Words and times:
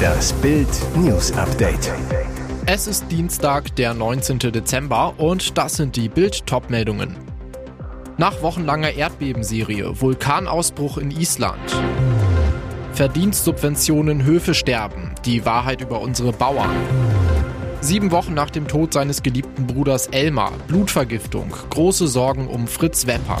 Das 0.00 0.32
Bild 0.34 0.68
News 0.96 1.32
Update. 1.32 1.92
Es 2.66 2.86
ist 2.86 3.06
Dienstag, 3.10 3.74
der 3.76 3.94
19. 3.94 4.38
Dezember 4.38 5.14
und 5.18 5.58
das 5.58 5.74
sind 5.74 5.96
die 5.96 6.08
Bild 6.08 6.46
Topmeldungen. 6.46 7.16
Nach 8.16 8.42
wochenlanger 8.42 8.92
Erdbebenserie 8.92 10.00
Vulkanausbruch 10.00 10.98
in 10.98 11.10
Island. 11.10 11.60
Verdienstsubventionen 12.92 14.24
Höfe 14.24 14.54
sterben. 14.54 15.14
Die 15.24 15.44
Wahrheit 15.46 15.80
über 15.80 16.00
unsere 16.00 16.32
Bauern. 16.32 16.70
Sieben 17.80 18.10
Wochen 18.10 18.34
nach 18.34 18.50
dem 18.50 18.68
Tod 18.68 18.92
seines 18.92 19.22
geliebten 19.22 19.66
Bruders 19.66 20.08
Elmar. 20.08 20.52
Blutvergiftung. 20.68 21.52
Große 21.70 22.08
Sorgen 22.08 22.46
um 22.46 22.66
Fritz 22.66 23.06
Wepper. 23.06 23.40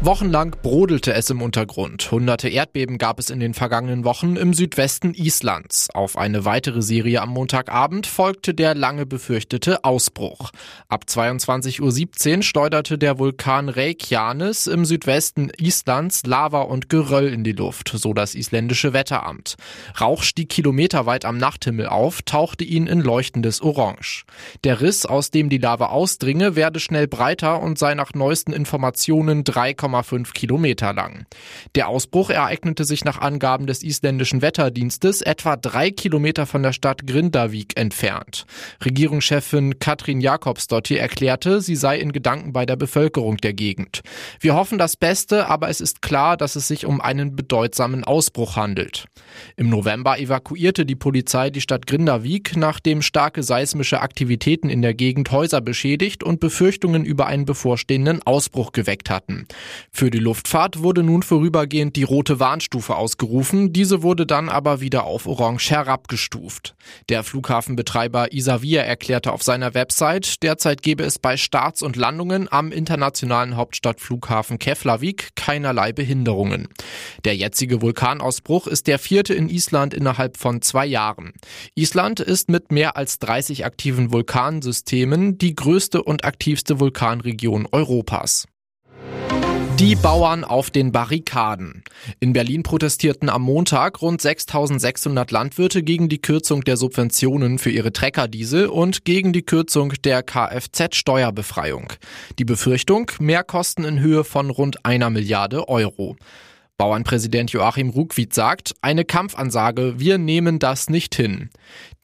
Wochenlang 0.00 0.54
brodelte 0.62 1.12
es 1.12 1.28
im 1.28 1.42
Untergrund. 1.42 2.12
Hunderte 2.12 2.48
Erdbeben 2.48 2.98
gab 2.98 3.18
es 3.18 3.30
in 3.30 3.40
den 3.40 3.52
vergangenen 3.52 4.04
Wochen 4.04 4.36
im 4.36 4.54
Südwesten 4.54 5.12
Islands. 5.12 5.90
Auf 5.92 6.16
eine 6.16 6.44
weitere 6.44 6.82
Serie 6.82 7.20
am 7.20 7.30
Montagabend 7.30 8.06
folgte 8.06 8.54
der 8.54 8.76
lange 8.76 9.06
befürchtete 9.06 9.82
Ausbruch. 9.82 10.52
Ab 10.88 11.06
22.17 11.08 12.36
Uhr 12.36 12.42
schleuderte 12.44 12.96
der 12.96 13.18
Vulkan 13.18 13.68
Reykjanes 13.68 14.68
im 14.68 14.84
Südwesten 14.84 15.50
Islands 15.58 16.24
Lava 16.24 16.62
und 16.62 16.88
Geröll 16.88 17.32
in 17.32 17.42
die 17.42 17.50
Luft, 17.50 17.92
so 17.92 18.14
das 18.14 18.36
isländische 18.36 18.92
Wetteramt. 18.92 19.56
Rauch 20.00 20.22
stieg 20.22 20.48
kilometerweit 20.48 21.24
am 21.24 21.38
Nachthimmel 21.38 21.88
auf, 21.88 22.22
tauchte 22.22 22.62
ihn 22.62 22.86
in 22.86 23.00
leuchtendes 23.00 23.60
Orange. 23.60 24.26
Der 24.62 24.80
Riss, 24.80 25.06
aus 25.06 25.32
dem 25.32 25.48
die 25.48 25.58
Lava 25.58 25.86
ausdringe, 25.86 26.54
werde 26.54 26.78
schnell 26.78 27.08
breiter 27.08 27.60
und 27.60 27.80
sei 27.80 27.96
nach 27.96 28.14
neuesten 28.14 28.52
Informationen 28.52 29.42
3, 29.42 29.74
2,5 29.88 30.32
Kilometer 30.32 30.92
lang. 30.92 31.26
Der 31.74 31.88
Ausbruch 31.88 32.30
ereignete 32.30 32.84
sich 32.84 33.04
nach 33.04 33.18
Angaben 33.20 33.66
des 33.66 33.82
isländischen 33.82 34.42
Wetterdienstes 34.42 35.22
etwa 35.22 35.56
drei 35.56 35.90
Kilometer 35.90 36.46
von 36.46 36.62
der 36.62 36.72
Stadt 36.72 37.06
Grindavik 37.06 37.78
entfernt. 37.78 38.46
Regierungschefin 38.84 39.78
Katrin 39.78 40.20
Jakobsdottir 40.20 41.00
erklärte, 41.00 41.60
sie 41.60 41.76
sei 41.76 41.98
in 41.98 42.12
Gedanken 42.12 42.52
bei 42.52 42.66
der 42.66 42.76
Bevölkerung 42.76 43.38
der 43.38 43.52
Gegend. 43.52 44.02
Wir 44.40 44.54
hoffen 44.54 44.78
das 44.78 44.96
Beste, 44.96 45.48
aber 45.48 45.68
es 45.68 45.80
ist 45.80 46.02
klar, 46.02 46.36
dass 46.36 46.56
es 46.56 46.68
sich 46.68 46.86
um 46.86 47.00
einen 47.00 47.36
bedeutsamen 47.36 48.04
Ausbruch 48.04 48.56
handelt. 48.56 49.06
Im 49.56 49.68
November 49.68 50.18
evakuierte 50.18 50.86
die 50.86 50.96
Polizei 50.96 51.50
die 51.50 51.60
Stadt 51.60 51.86
Grindavik, 51.86 52.56
nachdem 52.56 53.02
starke 53.02 53.42
seismische 53.42 54.00
Aktivitäten 54.00 54.68
in 54.68 54.82
der 54.82 54.94
Gegend 54.94 55.30
Häuser 55.30 55.60
beschädigt 55.60 56.22
und 56.22 56.40
Befürchtungen 56.40 57.04
über 57.04 57.26
einen 57.26 57.44
bevorstehenden 57.44 58.22
Ausbruch 58.22 58.72
geweckt 58.72 59.10
hatten. 59.10 59.46
Für 59.90 60.10
die 60.10 60.18
Luftfahrt 60.18 60.82
wurde 60.82 61.02
nun 61.02 61.22
vorübergehend 61.22 61.96
die 61.96 62.02
rote 62.02 62.40
Warnstufe 62.40 62.96
ausgerufen, 62.96 63.72
diese 63.72 64.02
wurde 64.02 64.26
dann 64.26 64.48
aber 64.48 64.80
wieder 64.80 65.04
auf 65.04 65.26
Orange 65.26 65.70
herabgestuft. 65.70 66.74
Der 67.08 67.24
Flughafenbetreiber 67.24 68.32
Isavia 68.32 68.82
erklärte 68.82 69.32
auf 69.32 69.42
seiner 69.42 69.74
Website, 69.74 70.42
derzeit 70.42 70.82
gebe 70.82 71.04
es 71.04 71.18
bei 71.18 71.36
Starts 71.36 71.82
und 71.82 71.96
Landungen 71.96 72.50
am 72.50 72.72
internationalen 72.72 73.56
Hauptstadtflughafen 73.56 74.58
Keflavik 74.58 75.30
keinerlei 75.34 75.92
Behinderungen. 75.92 76.68
Der 77.24 77.36
jetzige 77.36 77.82
Vulkanausbruch 77.82 78.66
ist 78.66 78.86
der 78.86 78.98
vierte 78.98 79.34
in 79.34 79.48
Island 79.48 79.94
innerhalb 79.94 80.36
von 80.36 80.62
zwei 80.62 80.86
Jahren. 80.86 81.32
Island 81.74 82.20
ist 82.20 82.48
mit 82.48 82.72
mehr 82.72 82.96
als 82.96 83.18
30 83.18 83.64
aktiven 83.64 84.12
Vulkansystemen 84.12 85.38
die 85.38 85.54
größte 85.54 86.02
und 86.02 86.24
aktivste 86.24 86.80
Vulkanregion 86.80 87.66
Europas. 87.70 88.46
Die 89.78 89.94
Bauern 89.94 90.42
auf 90.42 90.72
den 90.72 90.90
Barrikaden. 90.90 91.84
In 92.18 92.32
Berlin 92.32 92.64
protestierten 92.64 93.28
am 93.28 93.42
Montag 93.42 94.02
rund 94.02 94.20
6600 94.20 95.30
Landwirte 95.30 95.84
gegen 95.84 96.08
die 96.08 96.20
Kürzung 96.20 96.62
der 96.62 96.76
Subventionen 96.76 97.60
für 97.60 97.70
ihre 97.70 97.92
Treckerdiesel 97.92 98.66
und 98.66 99.04
gegen 99.04 99.32
die 99.32 99.44
Kürzung 99.44 99.92
der 100.02 100.24
Kfz-Steuerbefreiung. 100.24 101.92
Die 102.40 102.44
Befürchtung, 102.44 103.12
Mehrkosten 103.20 103.84
in 103.84 104.00
Höhe 104.00 104.24
von 104.24 104.50
rund 104.50 104.84
einer 104.84 105.10
Milliarde 105.10 105.68
Euro. 105.68 106.16
Bauernpräsident 106.76 107.52
Joachim 107.52 107.90
Ruckwied 107.90 108.34
sagt, 108.34 108.74
eine 108.82 109.04
Kampfansage, 109.04 110.00
wir 110.00 110.18
nehmen 110.18 110.58
das 110.58 110.90
nicht 110.90 111.14
hin. 111.14 111.50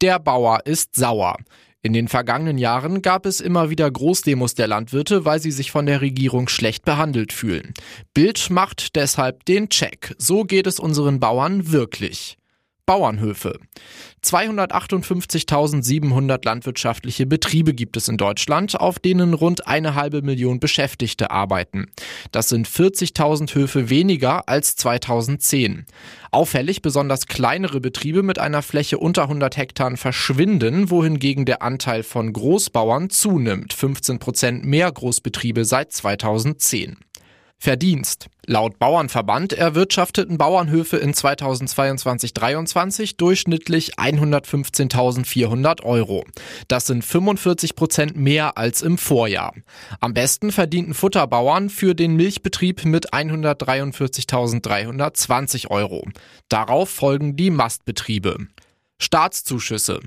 Der 0.01 0.21
Bauer 0.21 0.61
ist 0.65 0.95
sauer. 0.95 1.39
In 1.85 1.93
den 1.93 2.09
vergangenen 2.09 2.57
Jahren 2.57 3.03
gab 3.03 3.27
es 3.27 3.43
immer 3.43 3.69
wieder 3.69 3.91
Großdemos 3.91 4.55
der 4.55 4.67
Landwirte, 4.67 5.27
weil 5.27 5.39
sie 5.39 5.51
sich 5.51 5.71
von 5.71 5.85
der 5.85 6.01
Regierung 6.01 6.49
schlecht 6.49 6.87
behandelt 6.87 7.31
fühlen. 7.31 7.75
Bild 8.15 8.49
macht 8.49 8.97
deshalb 8.97 9.45
den 9.45 9.69
Check. 9.69 10.15
So 10.17 10.45
geht 10.45 10.67
es 10.67 10.81
unseren 10.81 11.21
Bauern 11.21 11.73
wirklich. 11.73 12.39
Bauernhöfe. 12.87 13.59
258.700 14.23 16.45
landwirtschaftliche 16.45 17.27
Betriebe 17.27 17.75
gibt 17.75 17.97
es 17.97 18.09
in 18.09 18.17
Deutschland, 18.17 18.81
auf 18.81 18.99
denen 18.99 19.35
rund 19.35 19.67
eine 19.67 19.95
halbe 19.95 20.23
Million 20.23 20.61
Beschäftigte 20.61 21.31
arbeiten. 21.31 21.91
Das 22.33 22.49
sind 22.49 22.69
40.000 22.69 23.55
Höfe 23.55 23.91
weniger 23.91 24.49
als 24.49 24.77
2010. 24.77 25.87
Auffällig 26.31 26.83
besonders 26.83 27.27
kleinere 27.27 27.81
Betriebe 27.81 28.23
mit 28.23 28.39
einer 28.39 28.63
Fläche 28.63 28.99
unter 28.99 29.23
100 29.23 29.57
Hektar 29.57 29.97
verschwinden, 29.97 30.91
wohingegen 30.91 31.45
der 31.45 31.63
Anteil 31.63 32.03
von 32.03 32.33
Großbauern 32.33 33.11
zunimmt. 33.11 33.73
15 33.73 34.19
Prozent 34.19 34.65
mehr 34.65 34.91
Großbetriebe 34.91 35.65
seit 35.65 35.93
2010. 35.93 36.97
Verdienst. 37.59 38.29
Laut 38.47 38.79
Bauernverband 38.79 39.55
erwirtschafteten 39.55 40.37
Bauernhöfe 40.37 40.99
in 40.99 41.15
2022-23 41.15 43.17
durchschnittlich 43.17 43.99
115.400 43.99 45.83
Euro. 45.83 46.27
Das 46.69 46.87
sind 46.87 47.03
45 47.05 47.75
Prozent 47.75 48.17
mehr 48.17 48.59
als 48.59 48.83
im 48.83 48.99
Vorjahr. 48.99 49.55
Am 50.01 50.13
besten 50.13 50.53
verdienten 50.53 50.93
Futterbauern 50.93 51.71
für 51.71 51.95
den 51.95 52.17
Milchbetrieb 52.17 52.85
mit 52.85 53.15
143.320 53.15 55.71
Euro. 55.71 56.07
Darauf 56.51 56.91
folgen 56.91 57.37
die 57.37 57.49
Mastbetriebe. 57.51 58.37
Staatszuschüsse. 58.99 60.01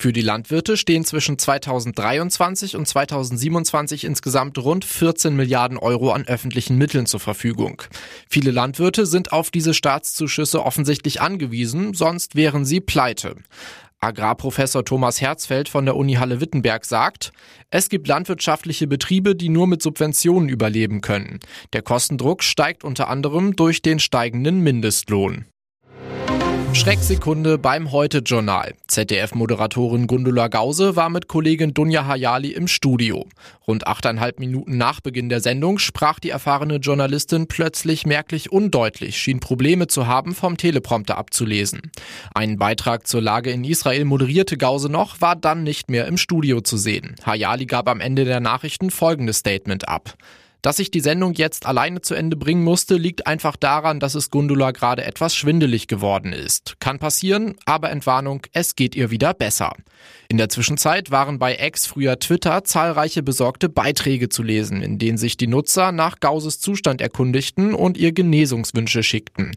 Für 0.00 0.14
die 0.14 0.22
Landwirte 0.22 0.78
stehen 0.78 1.04
zwischen 1.04 1.36
2023 1.36 2.74
und 2.74 2.88
2027 2.88 4.04
insgesamt 4.04 4.56
rund 4.56 4.86
14 4.86 5.36
Milliarden 5.36 5.76
Euro 5.76 6.12
an 6.12 6.26
öffentlichen 6.26 6.78
Mitteln 6.78 7.04
zur 7.04 7.20
Verfügung. 7.20 7.82
Viele 8.26 8.50
Landwirte 8.50 9.04
sind 9.04 9.30
auf 9.30 9.50
diese 9.50 9.74
Staatszuschüsse 9.74 10.64
offensichtlich 10.64 11.20
angewiesen, 11.20 11.92
sonst 11.92 12.34
wären 12.34 12.64
sie 12.64 12.80
pleite. 12.80 13.36
Agrarprofessor 14.00 14.86
Thomas 14.86 15.20
Herzfeld 15.20 15.68
von 15.68 15.84
der 15.84 15.96
Uni 15.96 16.14
Halle-Wittenberg 16.14 16.86
sagt, 16.86 17.32
es 17.68 17.90
gibt 17.90 18.08
landwirtschaftliche 18.08 18.86
Betriebe, 18.86 19.36
die 19.36 19.50
nur 19.50 19.66
mit 19.66 19.82
Subventionen 19.82 20.48
überleben 20.48 21.02
können. 21.02 21.40
Der 21.74 21.82
Kostendruck 21.82 22.42
steigt 22.42 22.84
unter 22.84 23.10
anderem 23.10 23.54
durch 23.54 23.82
den 23.82 23.98
steigenden 23.98 24.60
Mindestlohn. 24.60 25.44
Schrecksekunde 26.72 27.58
beim 27.58 27.90
Heute-Journal. 27.90 28.74
ZDF-Moderatorin 28.86 30.06
Gundula 30.06 30.48
Gause 30.48 30.94
war 30.94 31.10
mit 31.10 31.26
Kollegin 31.26 31.74
Dunja 31.74 32.06
Hayali 32.06 32.52
im 32.52 32.68
Studio. 32.68 33.26
Rund 33.66 33.86
achteinhalb 33.86 34.38
Minuten 34.38 34.78
nach 34.78 35.00
Beginn 35.00 35.28
der 35.28 35.40
Sendung 35.40 35.78
sprach 35.78 36.20
die 36.20 36.30
erfahrene 36.30 36.76
Journalistin 36.76 37.48
plötzlich 37.48 38.06
merklich 38.06 38.52
undeutlich, 38.52 39.18
schien 39.18 39.40
Probleme 39.40 39.88
zu 39.88 40.06
haben, 40.06 40.34
vom 40.34 40.56
Teleprompter 40.56 41.18
abzulesen. 41.18 41.90
Einen 42.34 42.56
Beitrag 42.56 43.06
zur 43.06 43.20
Lage 43.20 43.50
in 43.50 43.64
Israel 43.64 44.04
moderierte 44.04 44.56
Gause 44.56 44.88
noch, 44.88 45.20
war 45.20 45.36
dann 45.36 45.64
nicht 45.64 45.90
mehr 45.90 46.06
im 46.06 46.16
Studio 46.16 46.60
zu 46.60 46.76
sehen. 46.76 47.16
Hayali 47.26 47.66
gab 47.66 47.88
am 47.88 48.00
Ende 48.00 48.24
der 48.24 48.40
Nachrichten 48.40 48.90
folgendes 48.90 49.38
Statement 49.38 49.88
ab. 49.88 50.14
Dass 50.62 50.78
ich 50.78 50.90
die 50.90 51.00
Sendung 51.00 51.34
jetzt 51.34 51.66
alleine 51.66 52.02
zu 52.02 52.14
Ende 52.14 52.36
bringen 52.36 52.62
musste, 52.62 52.96
liegt 52.96 53.26
einfach 53.26 53.56
daran, 53.56 54.00
dass 54.00 54.14
es 54.14 54.30
Gundula 54.30 54.72
gerade 54.72 55.04
etwas 55.04 55.34
schwindelig 55.34 55.88
geworden 55.88 56.32
ist. 56.32 56.76
Kann 56.80 56.98
passieren, 56.98 57.56
aber 57.64 57.90
Entwarnung, 57.90 58.42
es 58.52 58.76
geht 58.76 58.94
ihr 58.94 59.10
wieder 59.10 59.32
besser. 59.32 59.74
In 60.28 60.36
der 60.36 60.48
Zwischenzeit 60.48 61.10
waren 61.10 61.38
bei 61.38 61.54
Ex 61.54 61.86
früher 61.86 62.18
Twitter 62.18 62.62
zahlreiche 62.64 63.22
besorgte 63.22 63.68
Beiträge 63.68 64.28
zu 64.28 64.42
lesen, 64.42 64.82
in 64.82 64.98
denen 64.98 65.18
sich 65.18 65.36
die 65.36 65.46
Nutzer 65.46 65.92
nach 65.92 66.20
Gauses 66.20 66.60
Zustand 66.60 67.00
erkundigten 67.00 67.74
und 67.74 67.96
ihr 67.96 68.12
Genesungswünsche 68.12 69.02
schickten. 69.02 69.54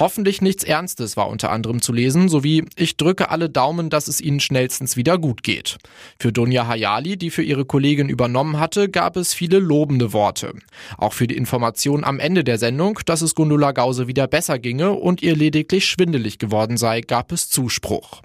Hoffentlich 0.00 0.40
nichts 0.40 0.64
Ernstes 0.64 1.18
war 1.18 1.28
unter 1.28 1.50
anderem 1.50 1.82
zu 1.82 1.92
lesen, 1.92 2.30
sowie 2.30 2.64
ich 2.74 2.96
drücke 2.96 3.28
alle 3.28 3.50
Daumen, 3.50 3.90
dass 3.90 4.08
es 4.08 4.18
Ihnen 4.22 4.40
schnellstens 4.40 4.96
wieder 4.96 5.18
gut 5.18 5.42
geht. 5.42 5.76
Für 6.18 6.32
Dunja 6.32 6.66
Hayali, 6.66 7.18
die 7.18 7.28
für 7.28 7.42
ihre 7.42 7.66
Kollegin 7.66 8.08
übernommen 8.08 8.58
hatte, 8.58 8.88
gab 8.88 9.18
es 9.18 9.34
viele 9.34 9.58
lobende 9.58 10.14
Worte. 10.14 10.54
Auch 10.96 11.12
für 11.12 11.26
die 11.26 11.36
Information 11.36 12.02
am 12.02 12.18
Ende 12.18 12.44
der 12.44 12.56
Sendung, 12.56 12.98
dass 13.04 13.20
es 13.20 13.34
Gundula 13.34 13.72
Gause 13.72 14.06
wieder 14.06 14.26
besser 14.26 14.58
ginge 14.58 14.92
und 14.92 15.20
ihr 15.20 15.36
lediglich 15.36 15.84
schwindelig 15.84 16.38
geworden 16.38 16.78
sei, 16.78 17.02
gab 17.02 17.30
es 17.30 17.50
Zuspruch. 17.50 18.22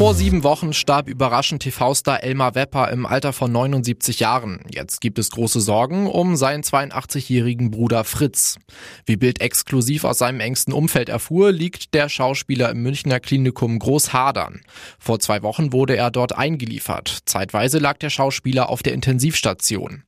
Vor 0.00 0.14
sieben 0.14 0.44
Wochen 0.44 0.72
starb 0.72 1.10
überraschend 1.10 1.62
TV-Star 1.62 2.22
Elmar 2.22 2.54
Wepper 2.54 2.90
im 2.90 3.04
Alter 3.04 3.34
von 3.34 3.52
79 3.52 4.18
Jahren. 4.18 4.60
Jetzt 4.70 5.02
gibt 5.02 5.18
es 5.18 5.30
große 5.30 5.60
Sorgen 5.60 6.06
um 6.06 6.36
seinen 6.36 6.62
82-jährigen 6.62 7.70
Bruder 7.70 8.04
Fritz. 8.04 8.56
Wie 9.04 9.16
Bild 9.16 9.42
exklusiv 9.42 10.04
aus 10.04 10.16
seinem 10.16 10.40
engsten 10.40 10.72
Umfeld 10.72 11.10
erfuhr, 11.10 11.52
liegt 11.52 11.92
der 11.92 12.08
Schauspieler 12.08 12.70
im 12.70 12.82
Münchner 12.82 13.20
Klinikum 13.20 13.78
Großhadern. 13.78 14.62
Vor 14.98 15.20
zwei 15.20 15.42
Wochen 15.42 15.74
wurde 15.74 15.96
er 15.96 16.10
dort 16.10 16.34
eingeliefert. 16.34 17.18
Zeitweise 17.26 17.78
lag 17.78 17.98
der 17.98 18.08
Schauspieler 18.08 18.70
auf 18.70 18.82
der 18.82 18.94
Intensivstation. 18.94 20.04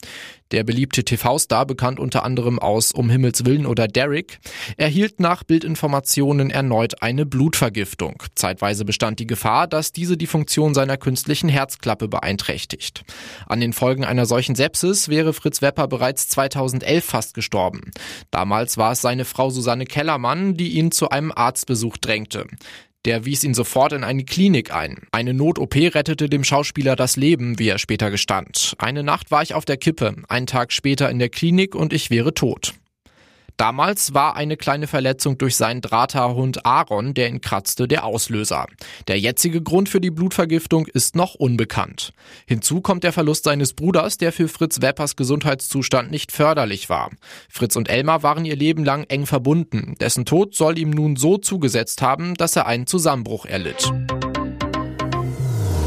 Der 0.53 0.65
beliebte 0.65 1.03
TV-Star, 1.03 1.65
bekannt 1.65 1.99
unter 1.99 2.25
anderem 2.25 2.59
aus 2.59 2.93
Um 2.93 3.09
Himmels 3.09 3.47
Willen 3.47 3.65
oder 3.65 3.89
Derrick, 3.89 4.39
erhielt 4.77 5.19
nach 5.19 5.45
Bildinformationen 5.45 6.51
erneut 6.51 7.03
eine 7.03 7.25
Blutvergiftung. 7.25 8.23
Zeitweise 8.35 8.85
bestand 8.85 9.19
die 9.19 9.27
Gefahr, 9.27 9.67
dass 9.67 9.93
diese 9.93 10.19
die 10.19 10.27
Funktion 10.27 10.75
seiner 10.75 10.99
künstlichen 10.99 11.49
Herzklappe 11.49 12.07
beeinträchtigt. 12.07 13.05
An 13.47 13.61
den 13.61 13.73
Folgen 13.73 14.05
einer 14.05 14.27
solchen 14.27 14.55
Sepsis 14.55 15.09
wäre 15.09 15.33
Fritz 15.33 15.63
Wepper 15.63 15.89
bereits 15.89 16.29
2011 16.29 17.03
fast 17.03 17.33
gestorben. 17.33 17.91
Damals 18.31 18.77
war 18.77 18.93
es 18.93 19.01
seine 19.01 19.25
Frau 19.25 19.49
Susanne 19.49 19.87
Kellermann, 19.87 20.55
die 20.55 20.73
ihn 20.73 20.93
zu 20.93 21.09
einem 21.09 21.33
Arztbesuch 21.33 21.97
drängte. 21.97 22.47
Der 23.05 23.25
wies 23.25 23.43
ihn 23.43 23.55
sofort 23.55 23.93
in 23.93 24.05
eine 24.05 24.25
Klinik 24.25 24.73
ein. 24.73 25.09
Eine 25.11 25.35
Not-OP 25.35 25.75
rettete 25.75 26.29
dem 26.29 26.45
Schauspieler 26.45 26.95
das 26.95 27.17
Leben, 27.17 27.59
wie 27.59 27.69
er 27.69 27.79
später 27.79 28.11
gestand. 28.11 28.75
Eine 28.79 29.03
Nacht 29.03 29.33
war 29.33 29.43
ich 29.43 29.55
auf 29.55 29.65
der 29.65 29.77
Kippe, 29.77 30.15
einen 30.29 30.47
Tag 30.47 30.73
später 30.73 31.11
in 31.11 31.19
der 31.19 31.29
Klinik 31.29 31.75
und 31.75 31.93
ich 31.93 32.11
wäre 32.11 32.33
tot. 32.33 32.75
Damals 33.57 34.15
war 34.15 34.37
eine 34.37 34.57
kleine 34.57 34.87
Verletzung 34.87 35.39
durch 35.39 35.57
seinen 35.57 35.81
Drahterhund 35.81 36.65
Aaron, 36.67 37.15
der 37.15 37.29
ihn 37.29 37.41
kratzte, 37.41 37.87
der 37.87 38.05
Auslöser. 38.05 38.67
Der 39.09 39.19
jetzige 39.19 39.63
Grund 39.63 39.89
für 39.89 40.01
die 40.01 40.11
Blutvergiftung 40.11 40.87
ist 40.87 41.17
noch 41.17 41.35
unbekannt. 41.35 42.13
Hinzu 42.47 42.81
kommt 42.81 43.05
der 43.05 43.13
Verlust 43.13 43.45
seines 43.45 43.73
Bruders, 43.73 44.19
der 44.19 44.33
für 44.33 44.49
Fritz 44.49 44.81
Weppers 44.81 45.17
Gesundheitszustand 45.17 46.11
nicht 46.11 46.33
förderlich 46.33 46.89
war. 46.89 47.11
Fritz 47.49 47.77
und 47.77 47.89
Elmar 47.89 48.23
waren 48.23 48.45
ihr 48.45 48.57
Leben 48.57 48.85
lang 48.85 49.05
eng 49.05 49.27
verbunden. 49.27 49.95
Dessen 50.01 50.25
Tod 50.25 50.55
soll 50.55 50.79
ihm 50.79 50.91
nun 50.91 51.17
so 51.17 51.39
zugesetzt 51.39 52.03
haben, 52.03 52.35
dass 52.35 52.57
er 52.57 52.67
einen 52.67 52.87
Zusammenbruch 52.87 53.47
erlitt. 53.47 53.93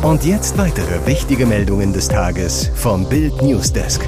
Und 0.01 0.23
jetzt 0.23 0.57
weitere 0.57 1.07
wichtige 1.07 1.47
Meldungen 1.47 1.91
des 1.91 2.07
Tages 2.09 2.69
vom 2.75 3.09
Bild 3.09 3.41
Newsdesk. 3.41 4.07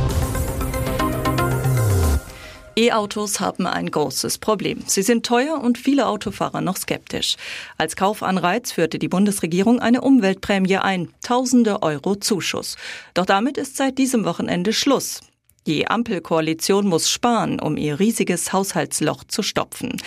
E-Autos 2.77 3.39
haben 3.39 3.65
ein 3.65 3.89
großes 3.89 4.37
Problem. 4.37 4.83
Sie 4.85 5.01
sind 5.01 5.25
teuer 5.25 5.59
und 5.59 5.79
viele 5.79 6.05
Autofahrer 6.05 6.61
noch 6.61 6.77
skeptisch. 6.77 7.35
Als 7.79 7.95
Kaufanreiz 7.95 8.71
führte 8.71 8.99
die 8.99 9.07
Bundesregierung 9.07 9.79
eine 9.79 10.01
Umweltprämie 10.01 10.77
ein, 10.77 11.09
tausende 11.23 11.81
Euro 11.81 12.15
Zuschuss. 12.15 12.77
Doch 13.15 13.25
damit 13.25 13.57
ist 13.57 13.77
seit 13.77 13.97
diesem 13.97 14.25
Wochenende 14.25 14.73
Schluss. 14.73 15.21
Die 15.65 15.87
Ampelkoalition 15.87 16.87
muss 16.87 17.09
sparen, 17.09 17.59
um 17.59 17.77
ihr 17.77 17.99
riesiges 17.99 18.53
Haushaltsloch 18.53 19.23
zu 19.23 19.41
stopfen. 19.41 19.97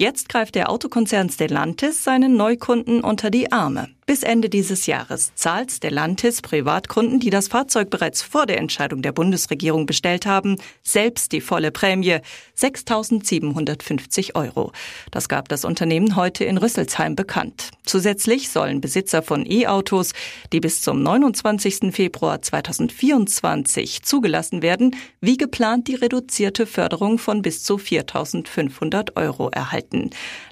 Jetzt 0.00 0.28
greift 0.28 0.54
der 0.54 0.70
Autokonzern 0.70 1.28
Stellantis 1.28 2.04
seinen 2.04 2.36
Neukunden 2.36 3.00
unter 3.00 3.30
die 3.30 3.50
Arme. 3.50 3.88
Bis 4.06 4.22
Ende 4.22 4.48
dieses 4.48 4.86
Jahres 4.86 5.34
zahlt 5.34 5.70
Stellantis 5.70 6.40
Privatkunden, 6.40 7.20
die 7.20 7.28
das 7.28 7.48
Fahrzeug 7.48 7.90
bereits 7.90 8.22
vor 8.22 8.46
der 8.46 8.58
Entscheidung 8.58 9.02
der 9.02 9.12
Bundesregierung 9.12 9.84
bestellt 9.84 10.24
haben, 10.24 10.56
selbst 10.82 11.32
die 11.32 11.42
volle 11.42 11.72
Prämie, 11.72 12.20
6.750 12.56 14.34
Euro. 14.34 14.72
Das 15.10 15.28
gab 15.28 15.48
das 15.50 15.66
Unternehmen 15.66 16.16
heute 16.16 16.44
in 16.44 16.56
Rüsselsheim 16.56 17.16
bekannt. 17.16 17.70
Zusätzlich 17.84 18.48
sollen 18.48 18.80
Besitzer 18.80 19.20
von 19.20 19.44
E-Autos, 19.44 20.12
die 20.52 20.60
bis 20.60 20.80
zum 20.80 21.02
29. 21.02 21.92
Februar 21.92 22.40
2024 22.40 24.04
zugelassen 24.04 24.62
werden, 24.62 24.96
wie 25.20 25.36
geplant 25.36 25.86
die 25.86 25.96
reduzierte 25.96 26.64
Förderung 26.64 27.18
von 27.18 27.42
bis 27.42 27.62
zu 27.62 27.76
4.500 27.76 29.16
Euro 29.16 29.50
erhalten. 29.50 29.87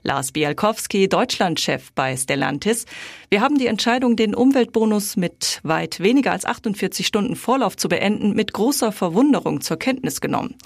Lars 0.02 0.32
Bialkowski, 0.32 1.08
Deutschlandchef 1.08 1.92
bei 1.94 2.16
Stellantis. 2.16 2.86
Wir 3.30 3.40
haben 3.40 3.58
die 3.58 3.66
Entscheidung, 3.66 4.16
den 4.16 4.34
Umweltbonus 4.34 5.16
mit 5.16 5.60
weit 5.62 6.00
weniger 6.00 6.32
als 6.32 6.44
48 6.44 7.06
Stunden 7.06 7.36
Vorlauf 7.36 7.76
zu 7.76 7.88
beenden, 7.88 8.34
mit 8.34 8.52
großer 8.52 8.92
Verwunderung 8.92 9.60
zur 9.60 9.78
Kenntnis 9.78 10.20
genommen. 10.20 10.56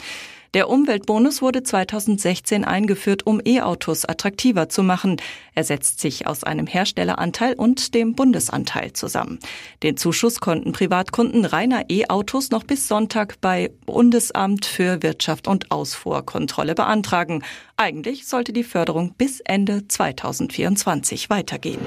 Der 0.52 0.68
Umweltbonus 0.68 1.42
wurde 1.42 1.62
2016 1.62 2.64
eingeführt, 2.64 3.24
um 3.24 3.40
E-Autos 3.44 4.04
attraktiver 4.04 4.68
zu 4.68 4.82
machen. 4.82 5.18
Er 5.54 5.62
setzt 5.62 6.00
sich 6.00 6.26
aus 6.26 6.42
einem 6.42 6.66
Herstelleranteil 6.66 7.54
und 7.54 7.94
dem 7.94 8.14
Bundesanteil 8.14 8.92
zusammen. 8.92 9.38
Den 9.84 9.96
Zuschuss 9.96 10.40
konnten 10.40 10.72
Privatkunden 10.72 11.44
reiner 11.44 11.84
E-Autos 11.88 12.50
noch 12.50 12.64
bis 12.64 12.88
Sonntag 12.88 13.40
bei 13.40 13.70
Bundesamt 13.86 14.66
für 14.66 15.04
Wirtschaft 15.04 15.46
und 15.46 15.70
Ausfuhrkontrolle 15.70 16.74
beantragen. 16.74 17.44
Eigentlich 17.76 18.26
sollte 18.26 18.52
die 18.52 18.64
Förderung 18.64 19.14
bis 19.16 19.38
Ende 19.38 19.86
2024 19.86 21.30
weitergehen. 21.30 21.80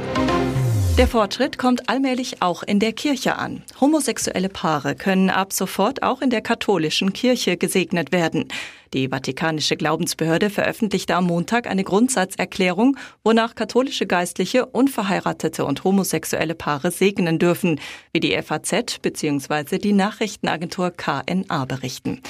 Der 0.95 1.07
Fortschritt 1.07 1.57
kommt 1.57 1.89
allmählich 1.89 2.43
auch 2.43 2.61
in 2.61 2.79
der 2.79 2.93
Kirche 2.93 3.35
an. 3.39 3.63
Homosexuelle 3.81 4.47
Paare 4.47 4.93
können 4.93 5.31
ab 5.31 5.51
sofort 5.51 6.03
auch 6.03 6.21
in 6.21 6.29
der 6.29 6.41
katholischen 6.41 7.13
Kirche 7.13 7.57
gesegnet 7.57 8.11
werden. 8.11 8.47
Die 8.93 9.07
Vatikanische 9.07 9.75
Glaubensbehörde 9.75 10.51
veröffentlichte 10.51 11.15
am 11.15 11.25
Montag 11.25 11.65
eine 11.65 11.83
Grundsatzerklärung, 11.83 12.95
wonach 13.23 13.55
katholische 13.55 14.05
Geistliche 14.05 14.67
unverheiratete 14.67 15.65
und 15.65 15.83
homosexuelle 15.83 16.53
Paare 16.53 16.91
segnen 16.91 17.39
dürfen, 17.39 17.79
wie 18.11 18.19
die 18.19 18.39
FAZ 18.39 18.99
bzw. 19.01 19.79
die 19.79 19.93
Nachrichtenagentur 19.93 20.91
KNA 20.91 21.65
berichten. 21.65 22.21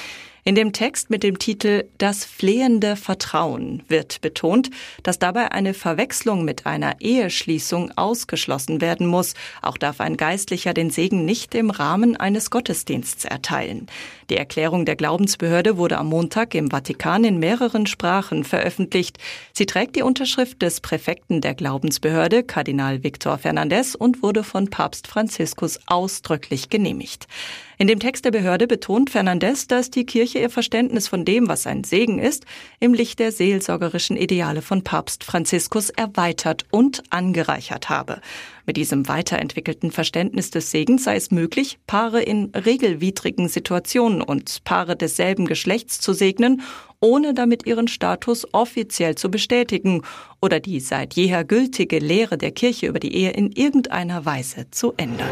In 0.46 0.56
dem 0.56 0.74
Text 0.74 1.08
mit 1.08 1.22
dem 1.22 1.38
Titel 1.38 1.84
Das 1.96 2.26
flehende 2.26 2.96
Vertrauen 2.96 3.82
wird 3.88 4.20
betont, 4.20 4.68
dass 5.02 5.18
dabei 5.18 5.52
eine 5.52 5.72
Verwechslung 5.72 6.44
mit 6.44 6.66
einer 6.66 7.00
Eheschließung 7.00 7.92
ausgeschlossen 7.96 8.82
werden 8.82 9.06
muss. 9.06 9.32
Auch 9.62 9.78
darf 9.78 10.02
ein 10.02 10.18
Geistlicher 10.18 10.74
den 10.74 10.90
Segen 10.90 11.24
nicht 11.24 11.54
im 11.54 11.70
Rahmen 11.70 12.18
eines 12.18 12.50
Gottesdienstes 12.50 13.24
erteilen. 13.24 13.86
Die 14.28 14.36
Erklärung 14.36 14.84
der 14.84 14.96
Glaubensbehörde 14.96 15.78
wurde 15.78 15.96
am 15.96 16.08
Montag 16.08 16.54
im 16.54 16.70
Vatikan 16.70 17.24
in 17.24 17.38
mehreren 17.38 17.86
Sprachen 17.86 18.44
veröffentlicht. 18.44 19.16
Sie 19.54 19.64
trägt 19.64 19.96
die 19.96 20.02
Unterschrift 20.02 20.60
des 20.60 20.82
Präfekten 20.82 21.40
der 21.40 21.54
Glaubensbehörde, 21.54 22.42
Kardinal 22.42 23.02
Victor 23.02 23.38
Fernandez, 23.38 23.94
und 23.94 24.22
wurde 24.22 24.44
von 24.44 24.68
Papst 24.68 25.06
Franziskus 25.06 25.78
ausdrücklich 25.86 26.68
genehmigt. 26.68 27.28
In 27.76 27.88
dem 27.88 27.98
Text 27.98 28.24
der 28.24 28.30
Behörde 28.30 28.66
betont 28.66 29.10
Fernandez, 29.10 29.66
dass 29.66 29.90
die 29.90 30.06
Kirche 30.06 30.33
ihr 30.38 30.50
Verständnis 30.50 31.08
von 31.08 31.24
dem, 31.24 31.48
was 31.48 31.66
ein 31.66 31.84
Segen 31.84 32.18
ist, 32.18 32.44
im 32.80 32.94
Licht 32.94 33.18
der 33.18 33.32
seelsorgerischen 33.32 34.16
Ideale 34.16 34.62
von 34.62 34.82
Papst 34.82 35.24
Franziskus 35.24 35.90
erweitert 35.90 36.64
und 36.70 37.02
angereichert 37.10 37.88
habe. 37.88 38.20
Mit 38.66 38.76
diesem 38.76 39.08
weiterentwickelten 39.08 39.90
Verständnis 39.90 40.50
des 40.50 40.70
Segens 40.70 41.04
sei 41.04 41.16
es 41.16 41.30
möglich, 41.30 41.78
Paare 41.86 42.22
in 42.22 42.50
regelwidrigen 42.54 43.48
Situationen 43.48 44.22
und 44.22 44.64
Paare 44.64 44.96
desselben 44.96 45.46
Geschlechts 45.46 46.00
zu 46.00 46.12
segnen, 46.12 46.62
ohne 47.00 47.34
damit 47.34 47.66
ihren 47.66 47.88
Status 47.88 48.46
offiziell 48.52 49.14
zu 49.14 49.30
bestätigen 49.30 50.02
oder 50.40 50.60
die 50.60 50.80
seit 50.80 51.14
jeher 51.14 51.44
gültige 51.44 51.98
Lehre 51.98 52.38
der 52.38 52.52
Kirche 52.52 52.86
über 52.86 53.00
die 53.00 53.14
Ehe 53.14 53.30
in 53.30 53.52
irgendeiner 53.52 54.24
Weise 54.24 54.70
zu 54.70 54.94
ändern. 54.96 55.28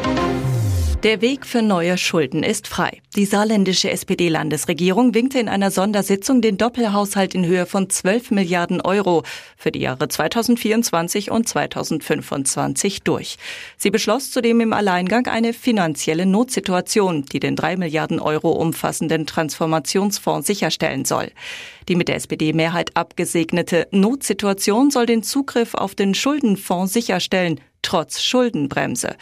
Der 1.03 1.21
Weg 1.21 1.47
für 1.47 1.63
neue 1.63 1.99
Schulden 1.99 2.45
ist 2.45 2.69
frei. 2.69 3.03
Die 3.17 3.25
saarländische 3.25 3.91
SPD-Landesregierung 3.91 5.15
winkte 5.15 5.41
in 5.41 5.49
einer 5.49 5.73
Sondersitzung 5.73 6.41
den 6.41 6.59
Doppelhaushalt 6.59 7.35
in 7.35 7.45
Höhe 7.45 7.67
von 7.67 7.91
12 7.91 8.31
Milliarden 8.31 8.81
Euro 8.81 9.25
für 9.57 9.73
die 9.73 9.81
Jahre 9.81 10.07
2024 10.07 11.33
und 11.33 11.49
2025 11.49 13.03
durch. 13.03 13.37
Sie 13.77 13.91
beschloss 13.91 14.31
zudem 14.31 14.61
im 14.61 14.73
Alleingang 14.73 15.27
eine 15.27 15.55
finanzielle 15.55 16.25
Notsituation, 16.25 17.25
die 17.25 17.41
den 17.41 17.57
3 17.57 17.79
Milliarden 17.79 18.21
Euro 18.21 18.53
umfassenden 18.53 19.27
Transformationsfonds 19.27 20.47
sicherstellen 20.47 21.05
soll. 21.05 21.33
Die 21.89 21.97
mit 21.97 22.07
der 22.07 22.15
SPD-Mehrheit 22.15 22.97
abgesegnete 22.97 23.89
Notsituation 23.91 24.93
soll 24.93 25.07
den 25.07 25.25
Zugriff 25.25 25.75
auf 25.75 25.97
den 25.97 26.15
Schuldenfonds 26.15 26.93
sicherstellen, 26.93 27.59
trotz 27.83 28.23
Schuldenbremse. 28.23 29.17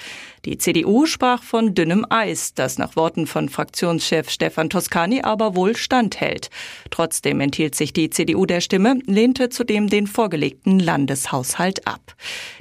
Die 0.44 0.56
CDU 0.56 1.04
sprach 1.04 1.42
von 1.42 1.74
dünnem 1.74 2.06
Eis, 2.08 2.54
das 2.54 2.78
nach 2.78 2.96
Worten 2.96 3.26
von 3.26 3.50
Fraktionschef 3.50 4.30
Stefan 4.30 4.70
Toscani 4.70 5.20
aber 5.22 5.54
wohl 5.54 5.76
standhält. 5.76 6.48
Trotzdem 6.90 7.40
enthielt 7.40 7.74
sich 7.74 7.92
die 7.92 8.08
CDU 8.08 8.46
der 8.46 8.62
Stimme, 8.62 9.00
lehnte 9.06 9.50
zudem 9.50 9.88
den 9.88 10.06
vorgelegten 10.06 10.78
Landeshaushalt 10.78 11.86
ab. 11.86 12.14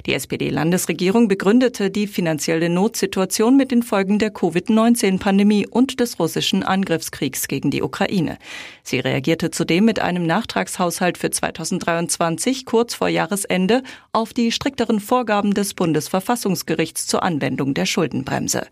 Die 0.04 0.12
SPD-Landesregierung 0.12 1.28
begründete 1.28 1.90
die 1.90 2.06
finanzielle 2.06 2.68
Notsituation 2.68 3.56
mit 3.56 3.70
den 3.70 3.82
Folgen 3.82 4.18
der 4.18 4.30
Covid-19-Pandemie 4.30 5.66
und 5.66 6.00
des 6.00 6.18
russischen 6.18 6.62
Angriffskriegs 6.62 7.48
gegen 7.48 7.70
die 7.70 7.82
Ukraine. 7.82 8.36
Sie 8.82 8.98
reagierte 8.98 9.50
zudem 9.50 9.86
mit 9.86 10.00
einem 10.00 10.26
Nachtragshaushalt 10.26 11.16
für 11.16 11.30
2023 11.30 12.66
kurz 12.66 12.94
vor 12.94 13.08
Jahresende 13.08 13.82
auf 14.12 14.34
die 14.34 14.52
strikteren 14.52 15.00
Vorgaben 15.00 15.54
des 15.54 15.72
Bundes 15.72 15.89
Bundesverfassungsgerichts 15.90 17.08
zur 17.08 17.24
Anwendung 17.24 17.74
der 17.74 17.84
Schuldenbremse. 17.84 18.68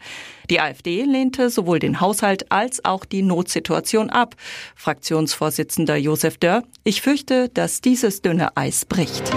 Die 0.51 0.61
AfD 0.61 1.03
lehnte 1.03 1.51
sowohl 1.51 1.81
den 1.81 2.01
Haushalt 2.01 2.53
als 2.53 2.85
auch 2.85 3.05
die 3.05 3.23
Notsituation 3.23 4.09
ab. 4.09 4.37
Fraktionsvorsitzender 4.77 5.97
Josef 5.97 6.39
Dörr, 6.39 6.63
ich 6.85 7.03
fürchte, 7.03 7.49
dass 7.49 7.81
dieses 7.81 8.23
dünne 8.23 8.57
Eis 8.57 8.85
bricht. 8.85 9.33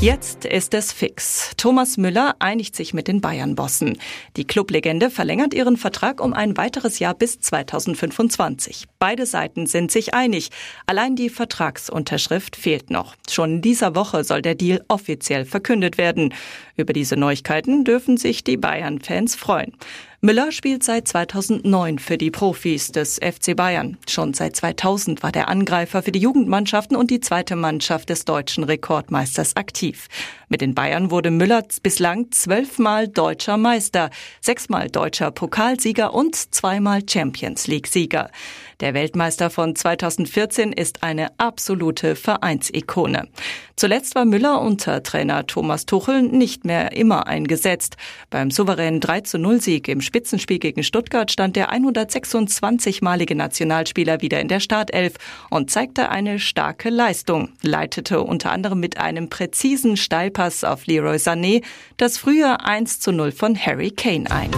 Jetzt 0.00 0.44
ist 0.44 0.74
es 0.74 0.92
fix. 0.92 1.50
Thomas 1.56 1.96
Müller 1.96 2.36
einigt 2.38 2.76
sich 2.76 2.94
mit 2.94 3.08
den 3.08 3.20
Bayern-Bossen. 3.20 3.98
Die 4.36 4.46
Clublegende 4.46 5.10
verlängert 5.10 5.54
ihren 5.54 5.76
Vertrag 5.76 6.20
um 6.20 6.34
ein 6.34 6.56
weiteres 6.56 7.00
Jahr 7.00 7.14
bis 7.14 7.40
2025. 7.40 8.84
Beide 9.00 9.26
Seiten 9.26 9.66
sind 9.66 9.90
sich 9.90 10.14
einig. 10.14 10.50
Allein 10.86 11.16
die 11.16 11.28
Vertragsunterschrift 11.28 12.54
fehlt 12.54 12.90
noch. 12.90 13.16
Schon 13.28 13.54
in 13.54 13.60
dieser 13.60 13.96
Woche 13.96 14.22
soll 14.22 14.40
der 14.40 14.54
Deal 14.54 14.84
offiziell 14.86 15.44
verkündet 15.44 15.98
werden. 15.98 16.32
Über 16.76 16.92
diese 16.92 17.16
Neuigkeiten 17.16 17.84
dürfen 17.84 18.18
sich 18.18 18.44
die 18.44 18.56
Bayern-Fans 18.56 19.34
freuen. 19.34 19.72
Müller 20.20 20.50
spielt 20.50 20.82
seit 20.82 21.06
2009 21.06 22.00
für 22.00 22.18
die 22.18 22.32
Profis 22.32 22.90
des 22.90 23.20
FC 23.22 23.54
Bayern. 23.54 23.98
Schon 24.08 24.34
seit 24.34 24.56
2000 24.56 25.22
war 25.22 25.30
der 25.30 25.46
Angreifer 25.46 26.02
für 26.02 26.10
die 26.10 26.18
Jugendmannschaften 26.18 26.96
und 26.96 27.12
die 27.12 27.20
zweite 27.20 27.54
Mannschaft 27.54 28.08
des 28.10 28.24
deutschen 28.24 28.64
Rekordmeisters 28.64 29.54
aktiv. 29.54 30.08
Mit 30.48 30.60
den 30.60 30.74
Bayern 30.74 31.12
wurde 31.12 31.30
Müller 31.30 31.62
bislang 31.84 32.32
zwölfmal 32.32 33.06
deutscher 33.06 33.58
Meister, 33.58 34.10
sechsmal 34.40 34.90
deutscher 34.90 35.30
Pokalsieger 35.30 36.12
und 36.12 36.34
zweimal 36.34 37.02
Champions 37.08 37.68
League-Sieger. 37.68 38.32
Der 38.80 38.94
Weltmeister 38.94 39.50
von 39.50 39.76
2014 39.76 40.72
ist 40.72 41.02
eine 41.02 41.38
absolute 41.38 42.16
Vereinsikone. 42.16 43.28
Zuletzt 43.76 44.14
war 44.14 44.24
Müller 44.24 44.60
unter 44.60 45.02
Trainer 45.02 45.46
Thomas 45.46 45.84
Tuchel 45.84 46.22
nicht 46.22 46.64
mehr 46.64 46.92
immer 46.92 47.26
eingesetzt. 47.26 47.96
Beim 48.30 48.50
souveränen 48.50 49.00
3 49.00 49.22
0 49.36 49.60
Sieg 49.60 49.88
im 49.88 50.00
Spitzenspiel 50.08 50.58
gegen 50.58 50.82
Stuttgart 50.82 51.30
stand 51.30 51.54
der 51.54 51.70
126-malige 51.70 53.34
Nationalspieler 53.34 54.22
wieder 54.22 54.40
in 54.40 54.48
der 54.48 54.58
Startelf 54.58 55.14
und 55.50 55.70
zeigte 55.70 56.08
eine 56.08 56.38
starke 56.38 56.88
Leistung, 56.88 57.50
leitete 57.62 58.22
unter 58.22 58.50
anderem 58.50 58.80
mit 58.80 58.96
einem 58.96 59.28
präzisen 59.28 59.98
Steilpass 59.98 60.64
auf 60.64 60.86
Leroy 60.86 61.16
Sané 61.16 61.62
das 61.98 62.16
frühe 62.16 62.64
1 62.64 63.00
zu 63.00 63.12
0 63.12 63.32
von 63.32 63.54
Harry 63.54 63.90
Kane 63.90 64.30
ein. 64.30 64.50